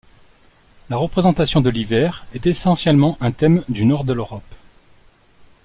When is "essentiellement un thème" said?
2.47-3.63